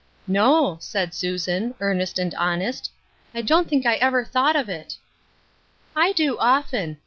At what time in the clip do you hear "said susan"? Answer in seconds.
0.81-1.75